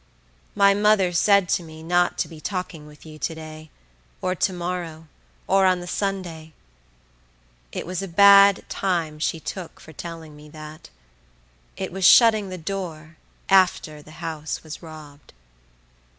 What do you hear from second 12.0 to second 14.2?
shutting the door after the